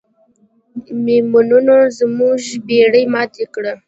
میمونونو 1.03 1.75
زموږ 1.97 2.39
بیړۍ 2.67 3.03
ماته 3.13 3.45
کړه. 3.53 3.71